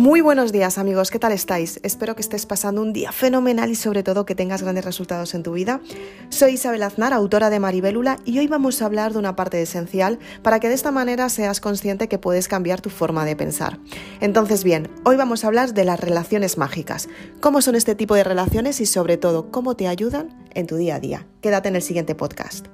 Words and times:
Muy 0.00 0.22
buenos 0.22 0.50
días 0.50 0.78
amigos, 0.78 1.10
¿qué 1.10 1.18
tal 1.18 1.32
estáis? 1.32 1.78
Espero 1.82 2.14
que 2.14 2.22
estés 2.22 2.46
pasando 2.46 2.80
un 2.80 2.94
día 2.94 3.12
fenomenal 3.12 3.68
y 3.70 3.74
sobre 3.74 4.02
todo 4.02 4.24
que 4.24 4.34
tengas 4.34 4.62
grandes 4.62 4.86
resultados 4.86 5.34
en 5.34 5.42
tu 5.42 5.52
vida. 5.52 5.82
Soy 6.30 6.52
Isabel 6.52 6.82
Aznar, 6.84 7.12
autora 7.12 7.50
de 7.50 7.60
Maribélula, 7.60 8.18
y 8.24 8.38
hoy 8.38 8.46
vamos 8.46 8.80
a 8.80 8.86
hablar 8.86 9.12
de 9.12 9.18
una 9.18 9.36
parte 9.36 9.60
esencial 9.60 10.18
para 10.42 10.58
que 10.58 10.70
de 10.70 10.74
esta 10.74 10.90
manera 10.90 11.28
seas 11.28 11.60
consciente 11.60 12.08
que 12.08 12.16
puedes 12.16 12.48
cambiar 12.48 12.80
tu 12.80 12.88
forma 12.88 13.26
de 13.26 13.36
pensar. 13.36 13.78
Entonces 14.22 14.64
bien, 14.64 14.88
hoy 15.04 15.16
vamos 15.16 15.44
a 15.44 15.48
hablar 15.48 15.74
de 15.74 15.84
las 15.84 16.00
relaciones 16.00 16.56
mágicas, 16.56 17.10
cómo 17.40 17.60
son 17.60 17.74
este 17.74 17.94
tipo 17.94 18.14
de 18.14 18.24
relaciones 18.24 18.80
y 18.80 18.86
sobre 18.86 19.18
todo 19.18 19.50
cómo 19.50 19.76
te 19.76 19.86
ayudan 19.86 20.30
en 20.54 20.66
tu 20.66 20.76
día 20.76 20.94
a 20.94 21.00
día. 21.00 21.26
Quédate 21.42 21.68
en 21.68 21.76
el 21.76 21.82
siguiente 21.82 22.14
podcast. 22.14 22.68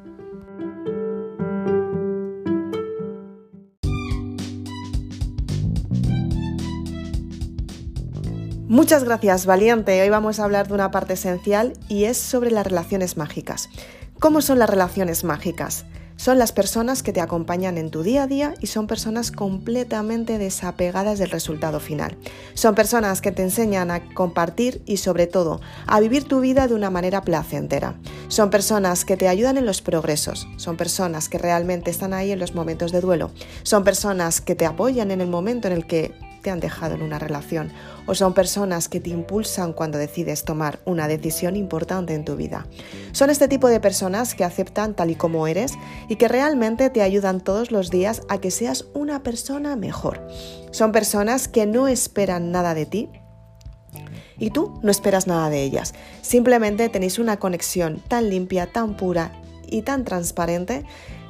Muchas 8.69 9.05
gracias, 9.05 9.47
valiente. 9.47 10.03
Hoy 10.03 10.09
vamos 10.09 10.41
a 10.41 10.45
hablar 10.45 10.67
de 10.67 10.75
una 10.75 10.91
parte 10.91 11.13
esencial 11.13 11.75
y 11.89 12.05
es 12.05 12.19
sobre 12.19 12.51
las 12.51 12.67
relaciones 12.67 13.17
mágicas. 13.17 13.69
¿Cómo 14.19 14.41
son 14.41 14.59
las 14.59 14.69
relaciones 14.69 15.23
mágicas? 15.23 15.87
Son 16.17 16.37
las 16.37 16.51
personas 16.51 17.05
que 17.05 17.13
te 17.13 17.21
acompañan 17.21 17.79
en 17.79 17.93
tu 17.93 18.03
día 18.03 18.25
a 18.25 18.27
día 18.27 18.55
y 18.61 18.67
son 18.67 18.89
personas 18.89 19.31
completamente 19.31 20.39
desapegadas 20.39 21.21
del 21.21 21.31
resultado 21.31 21.79
final. 21.79 22.17
Son 22.55 22.75
personas 22.75 23.21
que 23.21 23.31
te 23.31 23.43
enseñan 23.43 23.93
a 23.93 24.03
compartir 24.15 24.83
y 24.85 24.97
sobre 24.97 25.29
todo 25.29 25.61
a 25.87 26.01
vivir 26.01 26.25
tu 26.25 26.41
vida 26.41 26.67
de 26.67 26.75
una 26.75 26.91
manera 26.91 27.23
placentera. 27.23 27.95
Son 28.27 28.51
personas 28.51 29.05
que 29.05 29.17
te 29.17 29.29
ayudan 29.29 29.59
en 29.59 29.67
los 29.67 29.81
progresos. 29.81 30.49
Son 30.57 30.77
personas 30.77 31.29
que 31.29 31.39
realmente 31.39 31.93
están 31.93 32.13
ahí 32.13 32.33
en 32.33 32.41
los 32.41 32.57
momentos 32.57 32.91
de 32.91 33.01
duelo. 33.01 33.31
Son 33.63 33.85
personas 33.85 34.41
que 34.41 34.57
te 34.57 34.67
apoyan 34.67 35.13
en 35.13 35.21
el 35.21 35.29
momento 35.29 35.69
en 35.69 35.75
el 35.75 35.87
que 35.87 36.13
te 36.43 36.51
han 36.51 36.61
dejado 36.61 36.95
en 36.95 37.03
una 37.03 37.19
relación 37.19 37.73
o 38.07 38.15
son 38.15 38.35
personas 38.35 38.89
que 38.89 39.01
te 39.01 39.11
impulsan 39.11 39.73
cuando 39.73 39.99
decides 39.99 40.45
tomar 40.45 40.79
una 40.85 41.09
decisión 41.09 41.57
importante 41.57 42.15
en 42.15 42.25
tu 42.25 42.37
vida. 42.37 42.67
Son 43.13 43.31
este 43.31 43.49
tipo 43.49 43.69
de 43.69 43.81
personas 43.81 44.35
que 44.35 44.45
aceptan 44.45 44.95
tal 44.95 45.11
y 45.11 45.15
como 45.15 45.47
eres 45.47 45.75
y 46.09 46.17
que 46.17 46.29
realmente 46.29 46.91
te 46.91 47.03
ayudan 47.03 47.41
todos 47.41 47.71
los 47.71 47.91
días 47.91 48.23
a 48.29 48.39
que 48.39 48.51
seas 48.51 48.87
una 48.95 49.23
persona 49.23 49.77
mejor. 49.77 50.27
Son 50.71 50.93
personas 50.93 51.49
que 51.49 51.67
no 51.67 51.89
esperan 51.89 52.53
nada 52.53 52.75
de 52.75 52.87
ti, 52.87 53.11
y 54.39 54.51
tú 54.51 54.79
no 54.83 54.91
esperas 54.91 55.27
nada 55.27 55.49
de 55.51 55.63
ellas. 55.63 55.95
Simplemente 56.23 56.89
tenéis 56.89 57.19
una 57.19 57.39
conexión 57.39 58.03
tan 58.09 58.29
limpia, 58.29 58.67
tan 58.67 58.97
pura 58.97 59.33
y 59.67 59.83
tan 59.83 60.05
transparente 60.05 60.85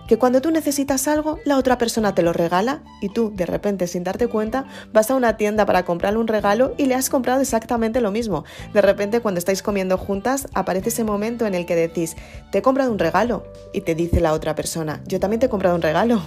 que 0.07 0.19
cuando 0.19 0.41
tú 0.41 0.51
necesitas 0.51 1.09
algo, 1.09 1.39
la 1.45 1.59
otra 1.59 1.79
persona 1.79 2.15
te 2.15 2.23
lo 2.23 2.33
regala 2.33 2.83
y 3.01 3.09
tú, 3.09 3.33
de 3.35 3.47
repente, 3.47 3.87
sin 3.87 4.05
darte 4.05 4.29
cuenta, 4.29 4.67
vas 4.93 5.11
a 5.11 5.17
una 5.17 5.37
tienda 5.37 5.67
para 5.67 5.85
comprarle 5.85 6.19
un 6.19 6.29
regalo 6.29 6.75
y 6.77 6.87
le 6.87 6.95
has 6.95 7.11
comprado 7.11 7.41
exactamente 7.41 8.01
lo 8.01 8.11
mismo. 8.11 8.45
De 8.73 8.83
repente, 8.83 9.21
cuando 9.21 9.39
estáis 9.39 9.63
comiendo 9.63 9.99
juntas, 9.99 10.49
aparece 10.55 10.91
ese 10.91 11.05
momento 11.05 11.47
en 11.47 11.55
el 11.55 11.67
que 11.67 11.75
decís, 11.75 12.17
te 12.53 12.59
he 12.59 12.63
comprado 12.63 12.93
un 12.93 12.99
regalo. 12.99 13.45
Y 13.73 13.81
te 13.81 13.95
dice 13.95 14.21
la 14.21 14.33
otra 14.33 14.55
persona, 14.55 15.03
yo 15.07 15.21
también 15.21 15.41
te 15.41 15.47
he 15.47 15.49
comprado 15.49 15.75
un 15.75 15.83
regalo. 15.83 16.23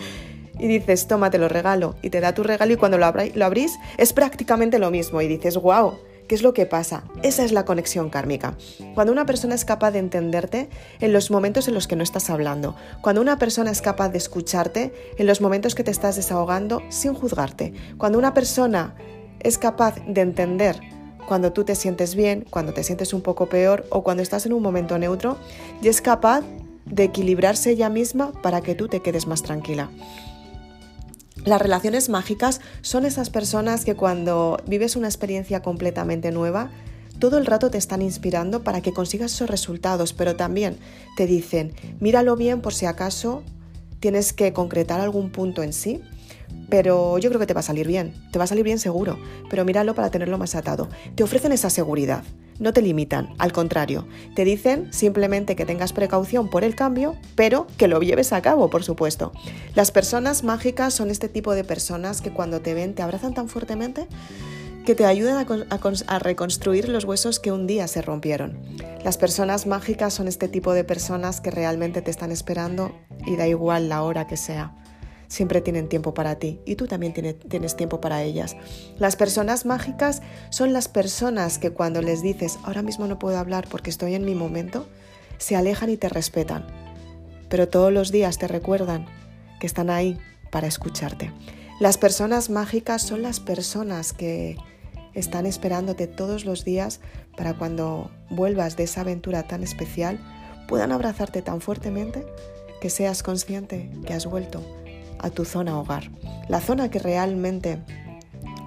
y 0.58 0.66
dices, 0.66 1.06
tómate 1.06 1.38
lo 1.38 1.48
regalo. 1.48 1.96
Y 2.02 2.10
te 2.10 2.20
da 2.20 2.34
tu 2.34 2.42
regalo 2.42 2.72
y 2.72 2.76
cuando 2.76 2.98
lo, 2.98 3.06
abrís, 3.06 3.78
es 3.98 4.12
prácticamente 4.12 4.78
lo 4.78 4.90
mismo. 4.90 5.20
Y 5.20 5.28
dices, 5.28 5.56
wow 5.56 5.98
¿Qué 6.30 6.36
es 6.36 6.44
lo 6.44 6.54
que 6.54 6.64
pasa? 6.64 7.02
Esa 7.24 7.44
es 7.44 7.50
la 7.50 7.64
conexión 7.64 8.08
kármica. 8.08 8.56
Cuando 8.94 9.12
una 9.12 9.26
persona 9.26 9.56
es 9.56 9.64
capaz 9.64 9.90
de 9.90 9.98
entenderte 9.98 10.68
en 11.00 11.12
los 11.12 11.32
momentos 11.32 11.66
en 11.66 11.74
los 11.74 11.88
que 11.88 11.96
no 11.96 12.04
estás 12.04 12.30
hablando, 12.30 12.76
cuando 13.02 13.20
una 13.20 13.36
persona 13.36 13.72
es 13.72 13.82
capaz 13.82 14.10
de 14.10 14.18
escucharte 14.18 14.94
en 15.18 15.26
los 15.26 15.40
momentos 15.40 15.74
que 15.74 15.82
te 15.82 15.90
estás 15.90 16.14
desahogando 16.14 16.82
sin 16.88 17.14
juzgarte, 17.14 17.72
cuando 17.98 18.16
una 18.16 18.32
persona 18.32 18.94
es 19.40 19.58
capaz 19.58 19.96
de 20.06 20.20
entender 20.20 20.78
cuando 21.26 21.52
tú 21.52 21.64
te 21.64 21.74
sientes 21.74 22.14
bien, 22.14 22.46
cuando 22.48 22.72
te 22.74 22.84
sientes 22.84 23.12
un 23.12 23.22
poco 23.22 23.46
peor 23.46 23.84
o 23.90 24.04
cuando 24.04 24.22
estás 24.22 24.46
en 24.46 24.52
un 24.52 24.62
momento 24.62 24.96
neutro 24.98 25.36
y 25.82 25.88
es 25.88 26.00
capaz 26.00 26.44
de 26.86 27.02
equilibrarse 27.02 27.70
ella 27.70 27.88
misma 27.88 28.30
para 28.40 28.60
que 28.60 28.76
tú 28.76 28.86
te 28.86 29.02
quedes 29.02 29.26
más 29.26 29.42
tranquila. 29.42 29.90
Las 31.44 31.60
relaciones 31.60 32.08
mágicas 32.08 32.60
son 32.82 33.06
esas 33.06 33.30
personas 33.30 33.84
que 33.84 33.94
cuando 33.94 34.58
vives 34.66 34.96
una 34.96 35.08
experiencia 35.08 35.62
completamente 35.62 36.32
nueva, 36.32 36.70
todo 37.18 37.38
el 37.38 37.46
rato 37.46 37.70
te 37.70 37.78
están 37.78 38.02
inspirando 38.02 38.62
para 38.62 38.80
que 38.80 38.92
consigas 38.92 39.32
esos 39.32 39.50
resultados, 39.50 40.12
pero 40.12 40.36
también 40.36 40.78
te 41.16 41.26
dicen, 41.26 41.72
míralo 42.00 42.36
bien 42.36 42.60
por 42.60 42.74
si 42.74 42.86
acaso 42.86 43.42
tienes 44.00 44.32
que 44.32 44.52
concretar 44.52 45.00
algún 45.00 45.30
punto 45.30 45.62
en 45.62 45.72
sí, 45.72 46.00
pero 46.70 47.18
yo 47.18 47.28
creo 47.28 47.40
que 47.40 47.46
te 47.46 47.54
va 47.54 47.60
a 47.60 47.64
salir 47.64 47.86
bien, 47.86 48.14
te 48.32 48.38
va 48.38 48.44
a 48.44 48.48
salir 48.48 48.64
bien 48.64 48.78
seguro, 48.78 49.18
pero 49.50 49.64
míralo 49.64 49.94
para 49.94 50.10
tenerlo 50.10 50.38
más 50.38 50.54
atado. 50.54 50.88
Te 51.14 51.22
ofrecen 51.22 51.52
esa 51.52 51.70
seguridad 51.70 52.22
no 52.60 52.74
te 52.74 52.82
limitan, 52.82 53.34
al 53.38 53.52
contrario, 53.52 54.06
te 54.36 54.44
dicen 54.44 54.92
simplemente 54.92 55.56
que 55.56 55.64
tengas 55.64 55.92
precaución 55.92 56.48
por 56.48 56.62
el 56.62 56.76
cambio, 56.76 57.16
pero 57.34 57.66
que 57.78 57.88
lo 57.88 57.98
lleves 58.00 58.32
a 58.32 58.42
cabo, 58.42 58.68
por 58.68 58.84
supuesto. 58.84 59.32
Las 59.74 59.90
personas 59.90 60.44
mágicas 60.44 60.94
son 60.94 61.10
este 61.10 61.28
tipo 61.28 61.54
de 61.54 61.64
personas 61.64 62.20
que 62.20 62.32
cuando 62.32 62.60
te 62.60 62.74
ven 62.74 62.94
te 62.94 63.02
abrazan 63.02 63.34
tan 63.34 63.48
fuertemente 63.48 64.06
que 64.84 64.94
te 64.94 65.04
ayudan 65.04 65.46
a, 66.06 66.18
reconstruir 66.18 66.88
los 66.88 67.04
huesos 67.04 67.38
que 67.38 67.52
un 67.52 67.66
día 67.66 67.86
se 67.86 68.02
rompieron. 68.02 68.58
Las 69.04 69.18
personas 69.18 69.66
mágicas 69.66 70.14
son 70.14 70.26
este 70.26 70.48
tipo 70.48 70.72
de 70.72 70.84
personas 70.84 71.40
que 71.40 71.50
realmente 71.50 72.02
te 72.02 72.10
están 72.10 72.32
esperando 72.32 72.92
y 73.26 73.36
da 73.36 73.46
igual 73.46 73.88
la 73.88 74.02
hora 74.02 74.26
que 74.26 74.36
sea 74.36 74.74
siempre 75.30 75.60
tienen 75.60 75.88
tiempo 75.88 76.12
para 76.12 76.34
ti 76.38 76.60
y 76.66 76.74
tú 76.74 76.86
también 76.86 77.14
tienes 77.14 77.76
tiempo 77.76 78.00
para 78.00 78.22
ellas. 78.22 78.56
Las 78.98 79.16
personas 79.16 79.64
mágicas 79.64 80.22
son 80.50 80.72
las 80.72 80.88
personas 80.88 81.58
que 81.58 81.70
cuando 81.70 82.02
les 82.02 82.20
dices, 82.20 82.58
ahora 82.64 82.82
mismo 82.82 83.06
no 83.06 83.18
puedo 83.18 83.38
hablar 83.38 83.66
porque 83.70 83.90
estoy 83.90 84.14
en 84.14 84.24
mi 84.24 84.34
momento, 84.34 84.86
se 85.38 85.56
alejan 85.56 85.88
y 85.88 85.96
te 85.96 86.08
respetan. 86.08 86.66
Pero 87.48 87.68
todos 87.68 87.92
los 87.92 88.10
días 88.10 88.38
te 88.38 88.48
recuerdan 88.48 89.06
que 89.60 89.66
están 89.66 89.88
ahí 89.88 90.18
para 90.50 90.66
escucharte. 90.66 91.32
Las 91.78 91.96
personas 91.96 92.50
mágicas 92.50 93.02
son 93.02 93.22
las 93.22 93.38
personas 93.38 94.12
que 94.12 94.56
están 95.14 95.46
esperándote 95.46 96.08
todos 96.08 96.44
los 96.44 96.64
días 96.64 97.00
para 97.36 97.56
cuando 97.56 98.10
vuelvas 98.30 98.76
de 98.76 98.84
esa 98.84 99.02
aventura 99.02 99.44
tan 99.44 99.62
especial, 99.62 100.18
puedan 100.66 100.90
abrazarte 100.92 101.40
tan 101.40 101.60
fuertemente 101.60 102.26
que 102.80 102.90
seas 102.90 103.22
consciente 103.22 103.90
que 104.06 104.12
has 104.12 104.26
vuelto 104.26 104.62
a 105.22 105.30
tu 105.30 105.44
zona 105.44 105.78
hogar, 105.78 106.10
la 106.48 106.60
zona 106.60 106.90
que 106.90 106.98
realmente 106.98 107.78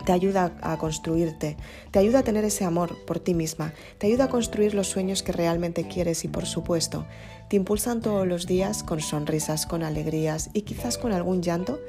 te 0.06 0.12
ayuda 0.12 0.54
a 0.62 0.78
construirte, 0.78 1.58
te 1.92 2.00
ayuda 2.00 2.20
a 2.20 2.24
tener 2.24 2.44
ese 2.44 2.66
amor 2.66 2.98
por 3.06 3.20
ti 3.20 3.34
misma, 3.34 3.74
te 3.98 4.08
ayuda 4.08 4.26
a 4.26 4.30
construir 4.30 4.74
los 4.74 4.88
sueños 4.88 5.24
que 5.24 5.32
realmente 5.32 5.88
quieres 5.88 6.24
y 6.26 6.28
por 6.28 6.46
supuesto 6.46 7.06
te 7.50 7.56
impulsan 7.56 8.02
todos 8.02 8.28
los 8.28 8.48
días 8.48 8.84
con 8.84 9.00
sonrisas, 9.00 9.66
con 9.66 9.84
alegrías 9.84 10.50
y 10.54 10.62
quizás 10.62 10.98
con 10.98 11.14
algún 11.14 11.42
llanto, 11.42 11.80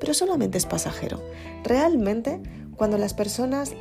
pero 0.00 0.14
solamente 0.14 0.58
es 0.58 0.66
pasajero. 0.66 1.20
Realmente, 1.64 2.40
cuando 2.76 2.98
las 2.98 3.14
personas 3.14 3.72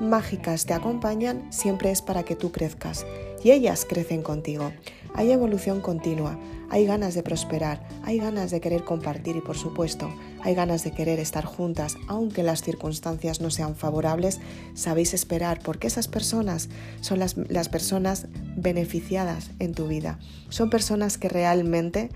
mágicas 0.00 0.66
te 0.66 0.74
acompañan, 0.74 1.52
siempre 1.52 1.90
es 1.90 2.02
para 2.02 2.24
que 2.24 2.34
tú 2.34 2.50
crezcas 2.50 3.06
y 3.42 3.52
ellas 3.52 3.86
crecen 3.88 4.22
contigo. 4.22 4.72
Hay 5.14 5.32
evolución 5.32 5.80
continua, 5.80 6.38
hay 6.70 6.86
ganas 6.86 7.14
de 7.14 7.22
prosperar, 7.22 7.86
hay 8.04 8.18
ganas 8.18 8.50
de 8.50 8.60
querer 8.60 8.84
compartir 8.84 9.36
y 9.36 9.40
por 9.40 9.56
supuesto 9.56 10.08
hay 10.42 10.54
ganas 10.54 10.84
de 10.84 10.92
querer 10.92 11.18
estar 11.18 11.44
juntas, 11.44 11.96
aunque 12.06 12.42
las 12.42 12.62
circunstancias 12.62 13.40
no 13.40 13.50
sean 13.50 13.74
favorables, 13.74 14.40
sabéis 14.74 15.12
esperar 15.12 15.60
porque 15.62 15.88
esas 15.88 16.06
personas 16.06 16.68
son 17.00 17.18
las, 17.18 17.36
las 17.36 17.68
personas 17.68 18.26
beneficiadas 18.56 19.50
en 19.58 19.74
tu 19.74 19.88
vida. 19.88 20.18
Son 20.48 20.70
personas 20.70 21.18
que 21.18 21.28
realmente 21.28 22.10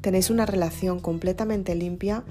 tenéis 0.00 0.30
una 0.30 0.46
relación 0.46 0.98
completamente 1.00 1.74
limpia 1.74 2.24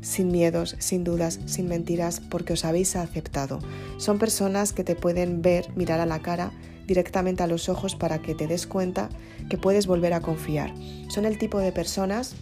sin 0.00 0.28
miedos, 0.28 0.76
sin 0.78 1.02
dudas, 1.02 1.40
sin 1.46 1.66
mentiras, 1.66 2.20
porque 2.20 2.52
os 2.52 2.64
habéis 2.64 2.94
aceptado. 2.94 3.58
Son 3.96 4.18
personas 4.18 4.72
que 4.72 4.84
te 4.84 4.94
pueden 4.94 5.40
ver, 5.40 5.74
mirar 5.76 5.98
a 6.00 6.06
la 6.06 6.20
cara 6.20 6.52
directamente 6.86 7.42
a 7.42 7.46
los 7.46 7.68
ojos 7.68 7.94
para 7.94 8.20
que 8.20 8.34
te 8.34 8.46
des 8.46 8.66
cuenta 8.66 9.08
que 9.48 9.58
puedes 9.58 9.86
volver 9.86 10.12
a 10.12 10.20
confiar. 10.20 10.72
Son 11.08 11.24
el 11.24 11.38
tipo 11.38 11.58
de 11.58 11.72
personas 11.72 12.34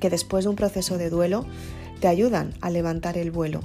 que 0.00 0.10
después 0.10 0.44
de 0.44 0.50
un 0.50 0.56
proceso 0.56 0.98
de 0.98 1.10
duelo 1.10 1.46
te 2.00 2.08
ayudan 2.08 2.54
a 2.60 2.70
levantar 2.70 3.16
el 3.16 3.30
vuelo, 3.30 3.60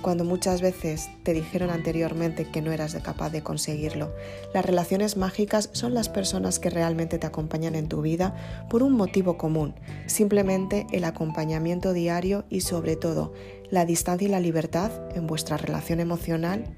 cuando 0.00 0.24
muchas 0.24 0.60
veces 0.60 1.08
te 1.22 1.32
dijeron 1.32 1.70
anteriormente 1.70 2.44
que 2.44 2.60
no 2.60 2.72
eras 2.72 2.94
capaz 3.02 3.30
de 3.30 3.42
conseguirlo. 3.42 4.14
Las 4.52 4.64
relaciones 4.64 5.16
mágicas 5.16 5.70
son 5.72 5.94
las 5.94 6.08
personas 6.08 6.58
que 6.58 6.70
realmente 6.70 7.18
te 7.18 7.26
acompañan 7.26 7.74
en 7.74 7.88
tu 7.88 8.02
vida 8.02 8.34
por 8.68 8.82
un 8.82 8.92
motivo 8.92 9.38
común, 9.38 9.74
simplemente 10.06 10.86
el 10.92 11.04
acompañamiento 11.04 11.92
diario 11.92 12.44
y 12.50 12.60
sobre 12.60 12.96
todo 12.96 13.32
la 13.70 13.86
distancia 13.86 14.28
y 14.28 14.30
la 14.30 14.40
libertad 14.40 14.90
en 15.14 15.26
vuestra 15.26 15.56
relación 15.56 16.00
emocional, 16.00 16.76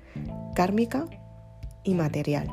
kármica 0.55 1.07
y 1.87 1.95
material. 1.95 2.49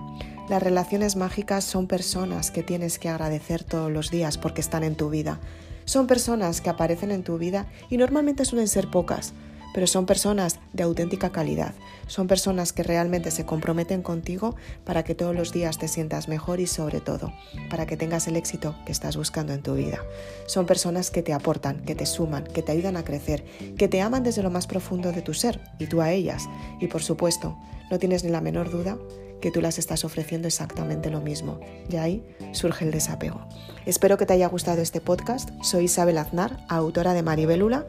Las 0.49 0.63
relaciones 0.63 1.15
mágicas 1.15 1.63
son 1.63 1.87
personas 1.87 2.51
que 2.51 2.63
tienes 2.63 2.99
que 2.99 3.09
agradecer 3.09 3.63
todos 3.63 3.91
los 3.91 4.11
días 4.11 4.37
porque 4.37 4.61
están 4.61 4.83
en 4.83 4.95
tu 4.95 5.09
vida. 5.09 5.39
Son 5.85 6.07
personas 6.07 6.61
que 6.61 6.69
aparecen 6.69 7.11
en 7.11 7.23
tu 7.23 7.37
vida 7.37 7.67
y 7.89 7.97
normalmente 7.97 8.45
suelen 8.45 8.67
ser 8.67 8.89
pocas, 8.89 9.33
pero 9.73 9.87
son 9.87 10.05
personas 10.05 10.59
de 10.71 10.83
auténtica 10.83 11.31
calidad. 11.31 11.73
Son 12.07 12.27
personas 12.27 12.73
que 12.73 12.83
realmente 12.83 13.31
se 13.31 13.45
comprometen 13.45 14.01
contigo 14.01 14.55
para 14.85 15.03
que 15.03 15.15
todos 15.15 15.35
los 15.35 15.51
días 15.51 15.77
te 15.77 15.87
sientas 15.87 16.27
mejor 16.27 16.59
y 16.59 16.67
sobre 16.67 16.99
todo 16.99 17.33
para 17.69 17.85
que 17.85 17.97
tengas 17.97 18.27
el 18.27 18.35
éxito 18.35 18.75
que 18.85 18.91
estás 18.91 19.17
buscando 19.17 19.53
en 19.53 19.63
tu 19.63 19.75
vida. 19.75 19.99
Son 20.45 20.65
personas 20.65 21.11
que 21.11 21.23
te 21.23 21.33
aportan, 21.33 21.83
que 21.85 21.95
te 21.95 22.05
suman, 22.05 22.43
que 22.43 22.61
te 22.61 22.71
ayudan 22.71 22.97
a 22.97 23.03
crecer, 23.03 23.43
que 23.77 23.87
te 23.87 24.01
aman 24.01 24.23
desde 24.23 24.43
lo 24.43 24.49
más 24.49 24.67
profundo 24.67 25.11
de 25.11 25.21
tu 25.21 25.33
ser 25.33 25.59
y 25.79 25.87
tú 25.87 26.01
a 26.01 26.11
ellas. 26.11 26.47
Y 26.79 26.87
por 26.87 27.01
supuesto, 27.01 27.57
no 27.89 27.99
tienes 27.99 28.23
ni 28.23 28.29
la 28.29 28.41
menor 28.41 28.69
duda 28.69 28.97
que 29.41 29.51
tú 29.51 29.59
las 29.59 29.77
estás 29.77 30.05
ofreciendo 30.05 30.47
exactamente 30.47 31.09
lo 31.09 31.19
mismo. 31.19 31.59
Y 31.89 31.97
ahí 31.97 32.23
surge 32.53 32.85
el 32.85 32.91
desapego. 32.91 33.41
Espero 33.85 34.17
que 34.17 34.25
te 34.25 34.33
haya 34.33 34.47
gustado 34.47 34.81
este 34.81 35.01
podcast. 35.01 35.49
Soy 35.61 35.85
Isabel 35.85 36.17
Aznar, 36.17 36.65
autora 36.69 37.13
de 37.13 37.23
Maribelula 37.23 37.85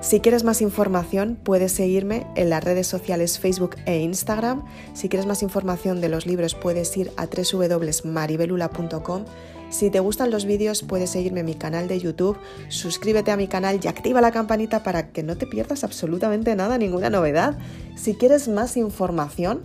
si 0.00 0.20
quieres 0.20 0.44
más 0.44 0.62
información, 0.62 1.36
puedes 1.42 1.72
seguirme 1.72 2.26
en 2.36 2.50
las 2.50 2.62
redes 2.62 2.86
sociales 2.86 3.40
Facebook 3.40 3.76
e 3.84 3.98
Instagram. 3.98 4.64
Si 4.94 5.08
quieres 5.08 5.26
más 5.26 5.42
información 5.42 6.00
de 6.00 6.08
los 6.08 6.24
libros, 6.24 6.54
puedes 6.54 6.96
ir 6.96 7.10
a 7.16 7.26
www.maribelula.com. 7.26 9.24
Si 9.70 9.90
te 9.90 10.00
gustan 10.00 10.30
los 10.30 10.44
vídeos, 10.44 10.82
puedes 10.82 11.10
seguirme 11.10 11.40
en 11.40 11.46
mi 11.46 11.54
canal 11.54 11.88
de 11.88 12.00
YouTube, 12.00 12.38
suscríbete 12.68 13.32
a 13.32 13.36
mi 13.36 13.48
canal 13.48 13.80
y 13.82 13.88
activa 13.88 14.20
la 14.20 14.30
campanita 14.30 14.82
para 14.82 15.10
que 15.10 15.22
no 15.22 15.36
te 15.36 15.46
pierdas 15.46 15.84
absolutamente 15.84 16.54
nada, 16.56 16.78
ninguna 16.78 17.10
novedad. 17.10 17.58
Si 17.96 18.14
quieres 18.14 18.48
más 18.48 18.76
información, 18.76 19.62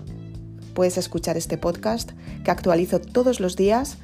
puedes 0.73 0.97
escuchar 0.97 1.37
este 1.37 1.57
podcast 1.57 2.11
que 2.43 2.51
actualizo 2.51 2.99
todos 2.99 3.39
los 3.39 3.55
días. 3.55 3.97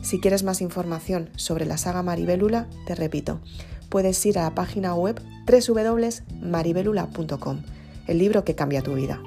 Si 0.00 0.20
quieres 0.20 0.42
más 0.42 0.62
información 0.62 1.28
sobre 1.36 1.66
la 1.66 1.76
saga 1.76 2.02
Maribelula, 2.02 2.66
te 2.86 2.94
repito, 2.94 3.40
puedes 3.92 4.24
ir 4.24 4.38
a 4.38 4.44
la 4.44 4.54
página 4.54 4.94
web 4.94 5.20
www.maribelula.com, 5.46 7.62
el 8.06 8.18
libro 8.18 8.42
que 8.42 8.54
cambia 8.54 8.80
tu 8.80 8.94
vida. 8.94 9.20